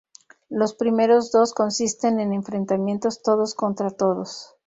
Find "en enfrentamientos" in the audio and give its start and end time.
2.19-3.21